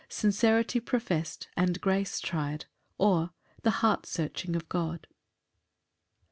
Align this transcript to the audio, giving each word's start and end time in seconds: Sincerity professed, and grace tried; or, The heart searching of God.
Sincerity 0.09 0.79
professed, 0.79 1.47
and 1.55 1.79
grace 1.79 2.19
tried; 2.19 2.65
or, 2.97 3.29
The 3.61 3.69
heart 3.85 4.07
searching 4.07 4.55
of 4.55 4.67
God. 4.67 5.05